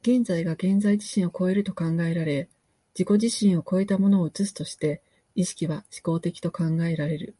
[0.00, 2.48] 現在が現在自身を越えると考えられ、
[2.98, 5.02] 自己自身を越えたものを映すとして、
[5.34, 7.36] 意識は志向的と考えられる。